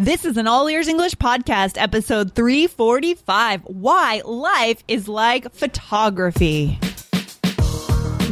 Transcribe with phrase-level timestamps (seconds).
[0.00, 6.78] This is an All Ears English podcast, episode 345 Why Life is Like Photography.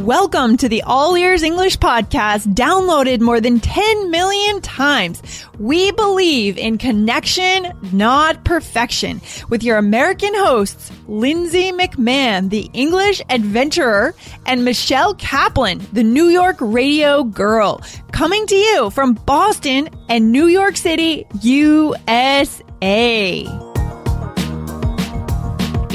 [0.06, 5.20] Welcome to the All Ears English podcast, downloaded more than 10 million times.
[5.58, 14.14] We believe in connection, not perfection, with your American hosts, Lindsay McMahon, the English adventurer,
[14.46, 17.82] and Michelle Kaplan, the New York radio girl,
[18.12, 22.06] coming to you from Boston and New York City, USA.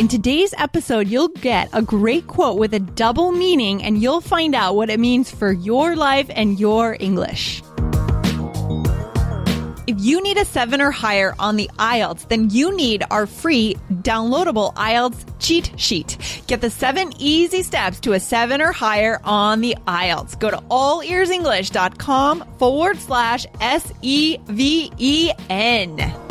[0.02, 4.56] In today's episode, you'll get a great quote with a double meaning and you'll find
[4.56, 7.62] out what it means for your life and your English.
[9.86, 13.76] If you need a seven or higher on the IELTS, then you need our free
[13.94, 16.18] downloadable IELTS cheat sheet.
[16.48, 20.40] Get the seven easy steps to a seven or higher on the IELTS.
[20.40, 26.31] Go to allearsenglish.com forward slash S E V E N.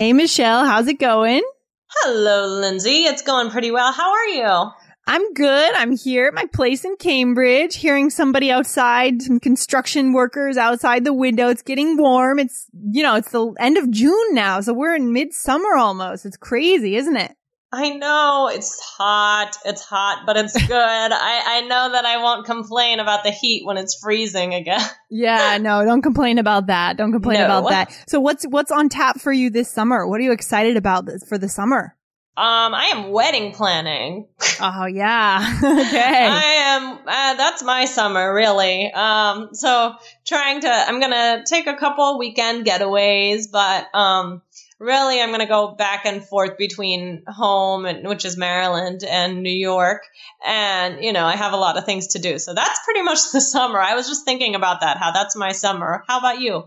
[0.00, 1.42] Hey, Michelle, how's it going?
[1.90, 3.04] Hello, Lindsay.
[3.04, 3.92] It's going pretty well.
[3.92, 4.70] How are you?
[5.06, 5.74] I'm good.
[5.74, 11.12] I'm here at my place in Cambridge, hearing somebody outside, some construction workers outside the
[11.12, 11.50] window.
[11.50, 12.38] It's getting warm.
[12.38, 14.62] It's, you know, it's the end of June now.
[14.62, 16.24] So we're in midsummer almost.
[16.24, 17.36] It's crazy, isn't it?
[17.72, 19.52] I know it's hot.
[19.64, 20.72] It's hot, but it's good.
[21.12, 24.80] I, I know that I won't complain about the heat when it's freezing again.
[25.08, 26.96] Yeah, no, don't complain about that.
[26.96, 27.44] Don't complain No.
[27.44, 28.04] about that.
[28.08, 30.06] So what's what's on tap for you this summer?
[30.06, 31.96] What are you excited about for the summer?
[32.36, 34.26] Um, I am wedding planning.
[34.62, 35.58] Oh yeah.
[35.64, 36.26] okay.
[36.30, 36.42] I
[36.76, 36.98] am.
[37.06, 38.92] Uh, that's my summer, really.
[38.92, 39.94] Um, so
[40.26, 40.68] trying to.
[40.68, 44.42] I'm gonna take a couple weekend getaways, but um,
[44.80, 49.50] really, I'm gonna go back and forth between home, and, which is Maryland, and New
[49.50, 50.02] York,
[50.44, 52.38] and you know, I have a lot of things to do.
[52.38, 53.78] So that's pretty much the summer.
[53.78, 54.96] I was just thinking about that.
[54.96, 56.02] How that's my summer.
[56.08, 56.64] How about you?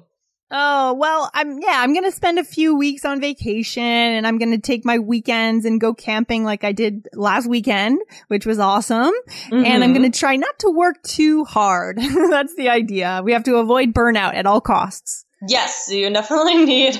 [0.55, 4.37] Oh, well, I'm, yeah, I'm going to spend a few weeks on vacation and I'm
[4.37, 8.59] going to take my weekends and go camping like I did last weekend, which was
[8.59, 9.13] awesome.
[9.51, 10.11] And I'm going to mm-hmm.
[10.11, 11.97] try not to work too hard.
[12.29, 13.21] That's the idea.
[13.23, 15.25] We have to avoid burnout at all costs.
[15.47, 16.93] Yes, you definitely need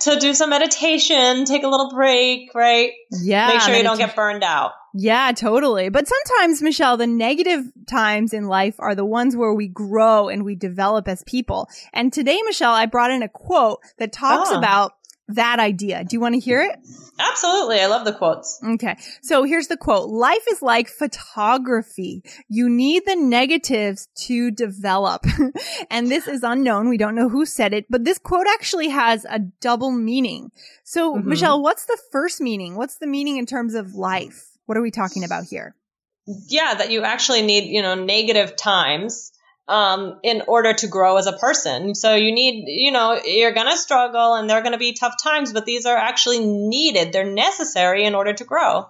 [0.00, 2.92] to do some meditation, take a little break, right?
[3.10, 3.48] Yeah.
[3.48, 4.72] Make sure you don't get burned out.
[4.96, 5.88] Yeah, totally.
[5.88, 10.44] But sometimes, Michelle, the negative times in life are the ones where we grow and
[10.44, 11.68] we develop as people.
[11.92, 14.58] And today, Michelle, I brought in a quote that talks Ah.
[14.58, 14.92] about
[15.28, 16.04] that idea.
[16.04, 16.78] Do you want to hear it?
[17.18, 17.80] Absolutely.
[17.80, 18.60] I love the quotes.
[18.62, 18.96] Okay.
[19.22, 20.08] So here's the quote.
[20.08, 22.22] Life is like photography.
[22.48, 25.24] You need the negatives to develop.
[25.90, 26.88] and this is unknown.
[26.88, 30.50] We don't know who said it, but this quote actually has a double meaning.
[30.84, 31.24] So Mhm.
[31.24, 32.76] Michelle, what's the first meaning?
[32.76, 34.50] What's the meaning in terms of life?
[34.66, 35.74] What are we talking about here?
[36.48, 39.30] Yeah, that you actually need, you know, negative times
[39.68, 41.94] um, in order to grow as a person.
[41.94, 44.92] So you need, you know, you're going to struggle and there are going to be
[44.92, 47.12] tough times, but these are actually needed.
[47.12, 48.86] They're necessary in order to grow.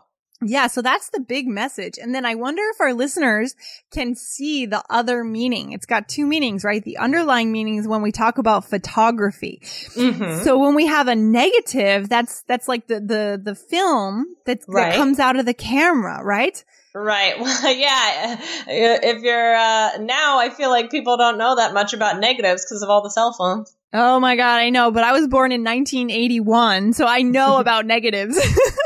[0.47, 1.99] Yeah, so that's the big message.
[2.01, 3.55] And then I wonder if our listeners
[3.93, 5.73] can see the other meaning.
[5.73, 6.83] It's got two meanings, right?
[6.85, 9.61] The underlying meaning is when we talk about photography.
[9.63, 10.43] Mhm.
[10.45, 14.91] So when we have a negative, that's that's like the the the film that Right.
[14.93, 16.63] that comes out of the camera, right?
[16.95, 17.35] Right.
[17.41, 18.41] Well, yeah.
[18.69, 22.83] If you're uh, now, I feel like people don't know that much about negatives because
[22.83, 23.75] of all the cell phones.
[23.97, 27.87] Oh my god, I know, but I was born in 1981, so I know about
[27.87, 28.37] negatives.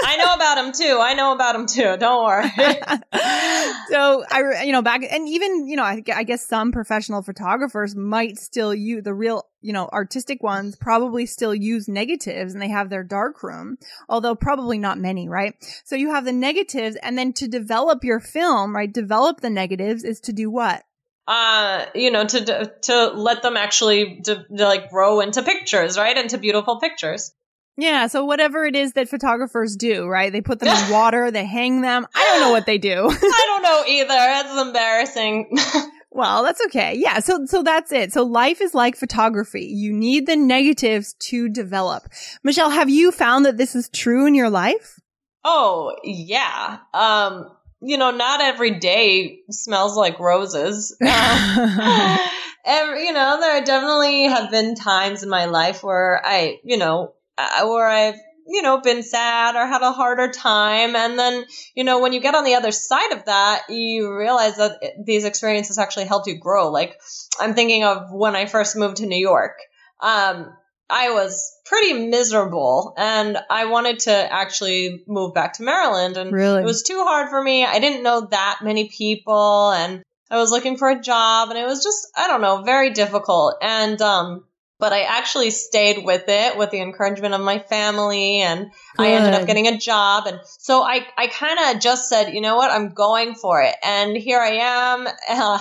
[0.04, 0.98] I know about them too.
[1.00, 1.96] I know about them too.
[1.96, 2.50] Don't worry.
[3.88, 7.96] so I, you know, back and even you know, I, I guess some professional photographers
[7.96, 12.68] might still use the real, you know, artistic ones probably still use negatives and they
[12.68, 13.78] have their dark room,
[14.10, 15.54] although probably not many, right?
[15.84, 18.92] So you have the negatives, and then to develop your film, right?
[18.92, 20.82] Develop the negatives is to do what?
[21.28, 26.16] Uh, you know, to to let them actually to, to like grow into pictures, right?
[26.16, 27.32] Into beautiful pictures.
[27.76, 30.32] Yeah, so whatever it is that photographers do, right?
[30.32, 32.06] They put them in water, they hang them.
[32.14, 33.08] I don't know what they do.
[33.10, 34.08] I don't know either.
[34.08, 35.56] That's embarrassing.
[36.10, 36.94] Well, that's okay.
[36.96, 37.20] Yeah.
[37.20, 38.14] So, so that's it.
[38.14, 39.66] So life is like photography.
[39.66, 42.08] You need the negatives to develop.
[42.42, 44.98] Michelle, have you found that this is true in your life?
[45.44, 46.78] oh yeah.
[46.92, 50.96] Um, you know, not every day smells like roses.
[51.08, 52.18] Um,
[52.64, 57.14] every, you know, there definitely have been times in my life where I, you know,
[57.36, 60.96] where I've you know, been sad or had a harder time.
[60.96, 61.44] And then,
[61.74, 65.24] you know, when you get on the other side of that, you realize that these
[65.24, 66.70] experiences actually helped you grow.
[66.70, 66.98] Like,
[67.38, 69.58] I'm thinking of when I first moved to New York.
[70.00, 70.56] Um,
[70.90, 76.62] I was pretty miserable and I wanted to actually move back to Maryland and really?
[76.62, 77.64] it was too hard for me.
[77.64, 81.66] I didn't know that many people and I was looking for a job and it
[81.66, 83.56] was just, I don't know, very difficult.
[83.60, 84.44] And, um,
[84.78, 89.06] but I actually stayed with it with the encouragement of my family and Good.
[89.06, 90.26] I ended up getting a job.
[90.26, 93.74] And so I, I kind of just said, you know what, I'm going for it.
[93.82, 95.58] And here I am uh,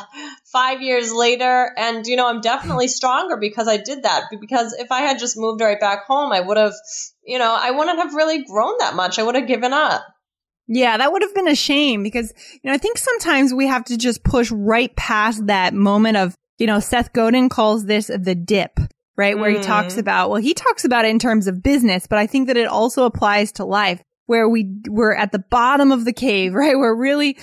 [0.51, 1.71] five years later.
[1.77, 4.25] And, you know, I'm definitely stronger because I did that.
[4.39, 6.73] Because if I had just moved right back home, I would have,
[7.25, 9.17] you know, I wouldn't have really grown that much.
[9.17, 10.05] I would have given up.
[10.67, 13.85] Yeah, that would have been a shame because, you know, I think sometimes we have
[13.85, 18.35] to just push right past that moment of, you know, Seth Godin calls this the
[18.35, 18.77] dip
[19.17, 19.37] right?
[19.37, 19.57] Where mm.
[19.57, 19.99] he talks mm.
[19.99, 22.67] about, well, he talks about it in terms of business, but I think that it
[22.67, 26.77] also applies to life where we we're at the bottom of the cave, right?
[26.77, 27.37] We're really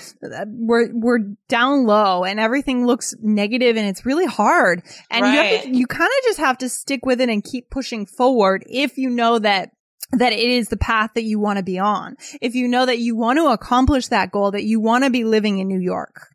[0.46, 1.18] we're we're
[1.48, 4.82] down low and everything looks negative and it's really hard.
[5.10, 5.32] And right.
[5.32, 8.06] you have to, you kind of just have to stick with it and keep pushing
[8.06, 9.70] forward if you know that
[10.12, 12.16] that it is the path that you want to be on.
[12.40, 15.24] If you know that you want to accomplish that goal, that you want to be
[15.24, 16.28] living in New York.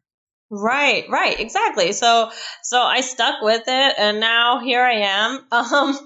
[0.52, 1.92] Right, right, exactly.
[1.92, 2.32] So,
[2.64, 5.46] so I stuck with it, and now here I am.
[5.70, 6.00] Um,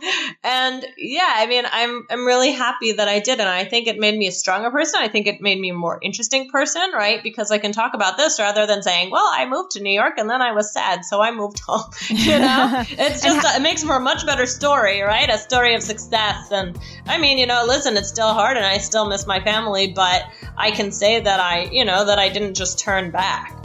[0.44, 3.98] and yeah, I mean, I'm I'm really happy that I did, and I think it
[3.98, 5.00] made me a stronger person.
[5.02, 7.22] I think it made me a more interesting person, right?
[7.24, 10.16] Because I can talk about this rather than saying, "Well, I moved to New York
[10.18, 13.62] and then I was sad, so I moved home." you know, it's just ha- it
[13.62, 15.30] makes for a much better story, right?
[15.30, 16.52] A story of success.
[16.52, 19.94] And I mean, you know, listen, it's still hard, and I still miss my family,
[19.94, 20.24] but
[20.58, 23.64] I can say that I, you know, that I didn't just turn back.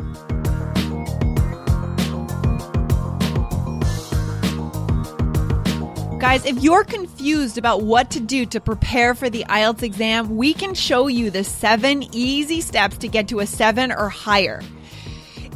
[6.18, 10.52] Guys, if you're confused about what to do to prepare for the IELTS exam, we
[10.52, 14.60] can show you the seven easy steps to get to a seven or higher.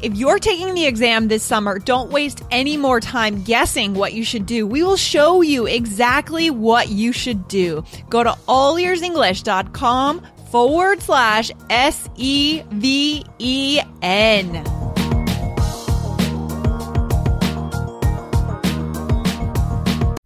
[0.02, 4.24] If you're taking the exam this summer, don't waste any more time guessing what you
[4.24, 4.64] should do.
[4.64, 7.84] We will show you exactly what you should do.
[8.08, 14.81] Go to allearsenglish.com forward slash S E V E N.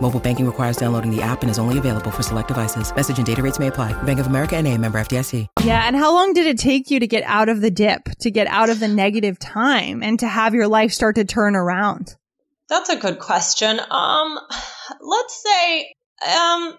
[0.00, 2.94] Mobile banking requires downloading the app and is only available for select devices.
[2.94, 3.92] Message and data rates may apply.
[4.04, 5.46] Bank of America and a member FDIC.
[5.62, 5.86] Yeah.
[5.86, 8.46] And how long did it take you to get out of the dip, to get
[8.46, 12.16] out of the negative time and to have your life start to turn around?
[12.70, 13.78] That's a good question.
[13.78, 14.38] Um,
[15.00, 15.80] let's say,
[16.22, 16.78] um,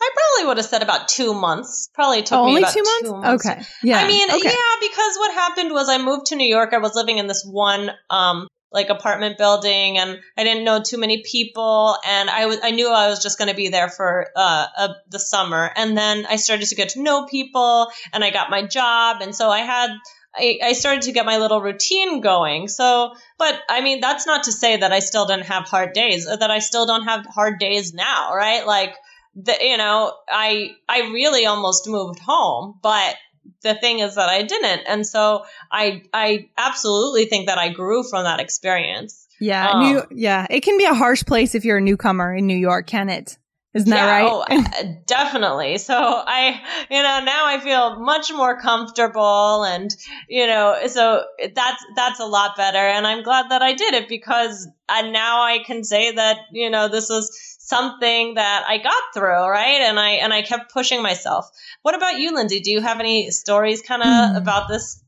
[0.00, 1.88] I probably would have said about two months.
[1.94, 3.02] Probably took me only about two months?
[3.02, 3.46] two months.
[3.46, 3.62] Okay.
[3.82, 3.98] Yeah.
[3.98, 4.48] I mean, okay.
[4.48, 6.72] yeah, because what happened was I moved to New York.
[6.72, 10.98] I was living in this one um like apartment building and I didn't know too
[10.98, 14.26] many people and I was I knew I was just going to be there for
[14.36, 18.30] uh, uh, the summer and then I started to get to know people and I
[18.30, 19.90] got my job and so I had
[20.36, 22.68] I, I started to get my little routine going.
[22.68, 26.26] So, but I mean, that's not to say that I still didn't have hard days,
[26.26, 28.66] that I still don't have hard days now, right?
[28.66, 28.94] Like,
[29.34, 33.16] the, you know, I I really almost moved home, but
[33.62, 34.82] the thing is that I didn't.
[34.86, 39.26] And so I I absolutely think that I grew from that experience.
[39.40, 42.46] Yeah, um, new, yeah, it can be a harsh place if you're a newcomer in
[42.46, 43.38] New York, can it?
[43.78, 44.30] Isn't that yeah, right?
[44.30, 45.78] Oh, uh, definitely.
[45.78, 49.94] So I, you know, now I feel much more comfortable and,
[50.28, 52.78] you know, so that's, that's a lot better.
[52.78, 56.70] And I'm glad that I did it because and now I can say that, you
[56.70, 59.80] know, this was something that I got through, right?
[59.82, 61.48] And I and I kept pushing myself.
[61.82, 62.60] What about you, Lindsay?
[62.60, 64.36] Do you have any stories kind of mm.
[64.36, 65.02] about this?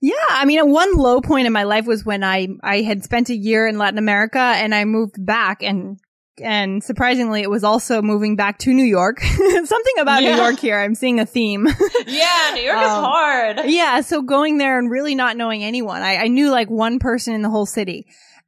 [0.00, 3.30] Yeah, I mean, one low point in my life was when I I had spent
[3.30, 6.00] a year in Latin America and I moved back and
[6.42, 9.20] and surprisingly, it was also moving back to New York.
[9.22, 10.34] Something about yeah.
[10.34, 11.66] New York here, I'm seeing a theme.
[12.06, 13.60] yeah, New York um, is hard.
[13.66, 17.34] Yeah, so going there and really not knowing anyone, I, I knew like one person
[17.34, 18.06] in the whole city.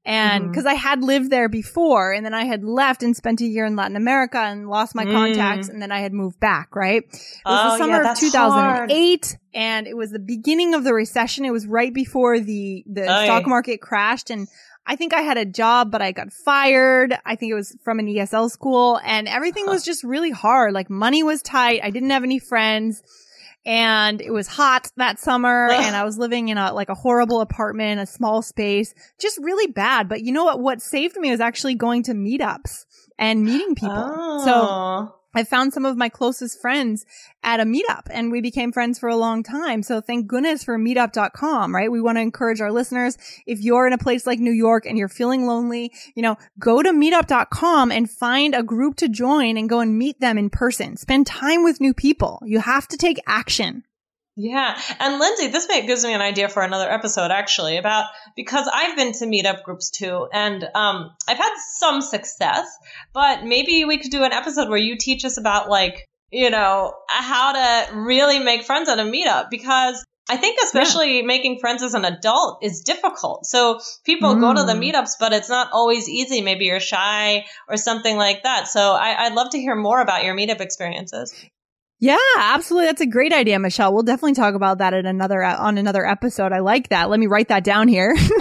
[0.09, 0.71] And because mm-hmm.
[0.71, 3.77] I had lived there before and then I had left and spent a year in
[3.77, 5.13] Latin America and lost my mm.
[5.13, 7.03] contacts and then I had moved back, right?
[7.03, 9.41] It was oh, the summer yeah, of 2008 hard.
[9.53, 11.45] and it was the beginning of the recession.
[11.45, 14.49] It was right before the, the oh, stock market crashed and
[14.89, 17.15] I think I had a job, but I got fired.
[17.27, 20.73] I think it was from an ESL school and everything was just really hard.
[20.73, 21.81] Like money was tight.
[21.83, 23.03] I didn't have any friends
[23.67, 27.43] and it was hot that summer and I was living in a, like a horrible
[27.43, 30.09] apartment, a small space, just really bad.
[30.09, 30.59] But you know what?
[30.59, 32.87] What saved me was actually going to meetups
[33.19, 33.93] and meeting people.
[33.95, 34.45] Oh.
[34.47, 37.07] So I found some of my closest friends
[37.43, 39.83] at a meetup and we became friends for a long time.
[39.83, 41.91] So thank goodness for meetup.com, right?
[41.91, 43.17] We want to encourage our listeners.
[43.47, 46.83] If you're in a place like New York and you're feeling lonely, you know, go
[46.83, 50.97] to meetup.com and find a group to join and go and meet them in person.
[50.97, 52.43] Spend time with new people.
[52.45, 53.85] You have to take action.
[54.41, 54.81] Yeah.
[55.01, 58.05] And Lindsay, this may, gives me an idea for another episode actually about
[58.37, 62.65] because I've been to meetup groups too and um, I've had some success,
[63.13, 66.95] but maybe we could do an episode where you teach us about like, you know,
[67.09, 71.27] how to really make friends at a meetup because I think especially yeah.
[71.27, 73.45] making friends as an adult is difficult.
[73.45, 74.41] So people mm.
[74.41, 74.93] go to the mm.
[74.93, 76.43] meetups, but it's not always easy.
[76.43, 78.69] Maybe you're shy or something like that.
[78.69, 81.35] So I, would love to hear more about your meetup experiences.
[82.01, 82.87] Yeah, absolutely.
[82.87, 83.93] That's a great idea, Michelle.
[83.93, 86.53] We'll definitely talk about that in another uh, on another episode.
[86.53, 87.11] I like that.
[87.11, 88.15] Let me write that down here.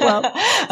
[0.00, 0.22] well,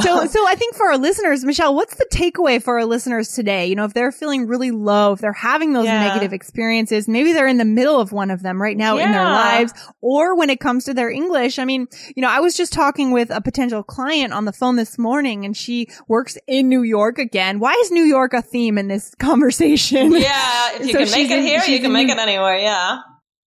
[0.01, 3.67] so so I think for our listeners, Michelle, what's the takeaway for our listeners today?
[3.67, 6.09] You know, if they're feeling really low, if they're having those yeah.
[6.09, 9.05] negative experiences, maybe they're in the middle of one of them right now yeah.
[9.05, 11.59] in their lives, or when it comes to their English.
[11.59, 11.87] I mean,
[12.17, 15.45] you know, I was just talking with a potential client on the phone this morning,
[15.45, 17.61] and she works in New York again.
[17.61, 20.13] Why is New York a theme in this conversation?
[20.13, 22.57] Yeah, if you so make it in, here, you can make it anywhere.
[22.57, 22.99] Yeah.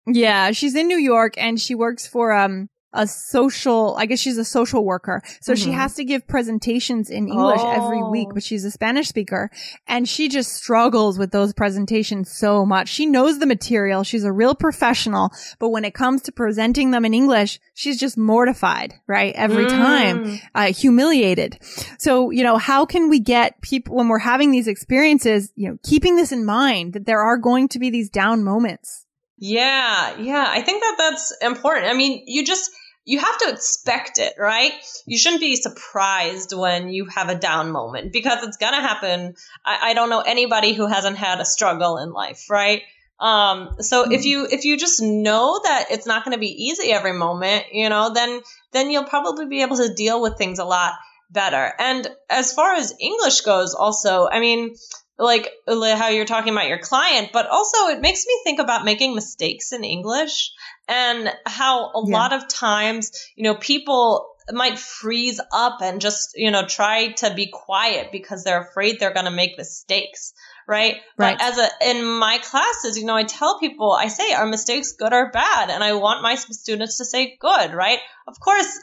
[0.06, 4.38] Yeah, she's in New York and she works for um a social, I guess she's
[4.38, 5.22] a social worker.
[5.40, 5.62] So mm-hmm.
[5.62, 7.70] she has to give presentations in English oh.
[7.70, 9.50] every week, but she's a Spanish speaker
[9.86, 12.88] and she just struggles with those presentations so much.
[12.88, 14.04] She knows the material.
[14.04, 18.16] She's a real professional, but when it comes to presenting them in English, she's just
[18.16, 19.34] mortified, right?
[19.34, 19.70] Every mm.
[19.70, 21.58] time, uh, humiliated.
[21.98, 25.78] So, you know, how can we get people when we're having these experiences, you know,
[25.82, 29.06] keeping this in mind that there are going to be these down moments?
[29.38, 30.44] Yeah, yeah.
[30.48, 31.86] I think that that's important.
[31.86, 32.70] I mean, you just
[33.04, 34.72] you have to expect it, right?
[35.06, 39.34] You shouldn't be surprised when you have a down moment because it's gonna happen.
[39.64, 42.82] I, I don't know anybody who hasn't had a struggle in life, right?
[43.20, 44.12] Um, so mm-hmm.
[44.12, 47.64] if you if you just know that it's not going to be easy every moment,
[47.72, 48.40] you know, then
[48.72, 50.92] then you'll probably be able to deal with things a lot
[51.30, 51.72] better.
[51.78, 54.76] And as far as English goes, also, I mean,
[55.18, 59.14] like how you're talking about your client, but also it makes me think about making
[59.14, 60.52] mistakes in English
[60.86, 62.16] and how a yeah.
[62.16, 67.34] lot of times, you know, people might freeze up and just, you know, try to
[67.34, 70.32] be quiet because they're afraid they're going to make mistakes.
[70.66, 70.96] Right?
[71.16, 71.36] right.
[71.38, 74.92] But as a, in my classes, you know, I tell people, I say, are mistakes
[74.92, 75.70] good or bad?
[75.70, 77.98] And I want my students to say good, right?
[78.26, 78.78] Of course,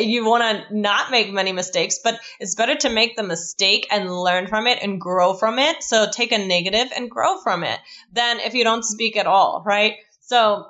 [0.00, 4.10] you want to not make many mistakes, but it's better to make the mistake and
[4.10, 5.82] learn from it and grow from it.
[5.82, 7.78] So take a negative and grow from it
[8.12, 9.94] than if you don't speak at all, right?
[10.20, 10.66] So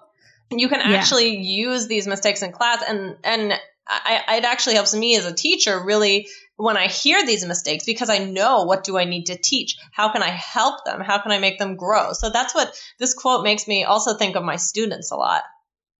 [0.51, 1.69] you can actually yeah.
[1.69, 3.55] use these mistakes in class and, and
[3.89, 8.11] I, it actually helps me as a teacher really when I hear these mistakes because
[8.11, 9.77] I know what do I need to teach?
[9.93, 11.01] How can I help them?
[11.01, 12.13] How can I make them grow?
[12.13, 15.43] So that's what this quote makes me also think of my students a lot.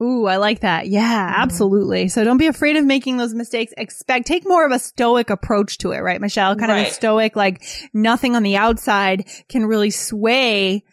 [0.03, 0.89] Ooh, I like that.
[0.89, 1.43] Yeah, mm-hmm.
[1.43, 2.09] absolutely.
[2.09, 3.73] So don't be afraid of making those mistakes.
[3.77, 6.55] Expect, take more of a stoic approach to it, right, Michelle?
[6.55, 6.87] Kind right.
[6.87, 10.85] of a stoic, like nothing on the outside can really sway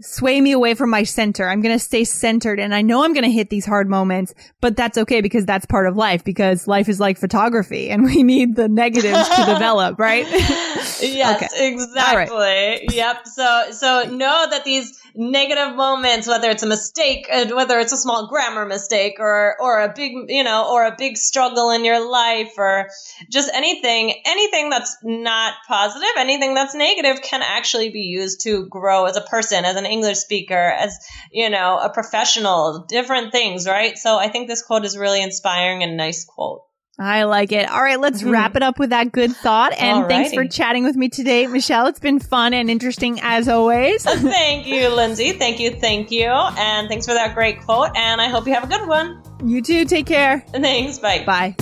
[0.00, 1.48] sway me away from my center.
[1.48, 4.32] I'm going to stay centered and I know I'm going to hit these hard moments,
[4.60, 8.22] but that's okay because that's part of life because life is like photography and we
[8.22, 10.26] need the negatives to develop, right?
[11.02, 11.72] yes, okay.
[11.72, 12.36] exactly.
[12.36, 12.84] Right.
[12.90, 13.26] Yep.
[13.26, 17.96] So, so know that these negative moments, whether it's a mistake, uh, whether it's a
[17.96, 22.08] small grammar mistake or, or a big, you know, or a big struggle in your
[22.08, 22.88] life or
[23.30, 29.06] just anything, anything that's not positive, anything that's negative can actually be used to grow
[29.06, 30.98] as a person, as an English speaker, as,
[31.32, 33.98] you know, a professional, different things, right?
[33.98, 36.67] So I think this quote is really inspiring and nice quote.
[36.98, 37.70] I like it.
[37.70, 38.30] All right, let's mm-hmm.
[38.30, 39.72] wrap it up with that good thought.
[39.78, 40.08] And Alrighty.
[40.08, 41.86] thanks for chatting with me today, Michelle.
[41.86, 44.02] It's been fun and interesting as always.
[44.04, 45.32] thank you, Lindsay.
[45.32, 46.26] Thank you, thank you.
[46.26, 47.90] And thanks for that great quote.
[47.94, 49.22] And I hope you have a good one.
[49.44, 49.84] You too.
[49.84, 50.40] Take care.
[50.52, 50.98] Thanks.
[50.98, 51.24] Bye.
[51.24, 51.56] Bye.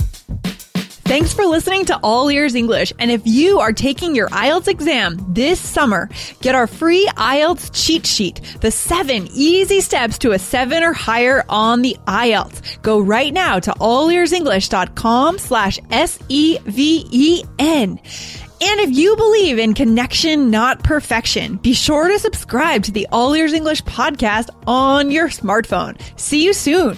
[1.07, 2.91] Thanks for listening to All Ears English.
[2.99, 6.09] And if you are taking your IELTS exam this summer,
[6.41, 11.45] get our free IELTS cheat sheet, the seven easy steps to a seven or higher
[11.47, 12.81] on the IELTS.
[12.81, 16.29] Go right now to allearsenglish.com slash S-E-V-E-N.
[18.59, 23.33] And if you believe in connection, not perfection, be sure to subscribe to the All
[23.33, 25.97] Ears English podcast on your smartphone.
[26.19, 26.97] See you soon.